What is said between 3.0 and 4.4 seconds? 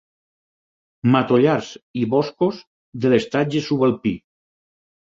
de l'estatge subalpí.